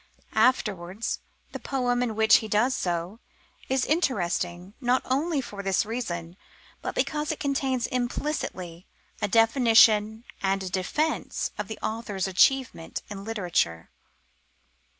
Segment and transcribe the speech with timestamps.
[0.33, 1.19] Afterwards,
[1.51, 3.19] the poem in which he does so,
[3.69, 6.37] is interesting, not only for this reason,
[6.81, 8.87] but because it contains implicitly
[9.21, 13.91] a definition and a defence of the author's achievement in literature.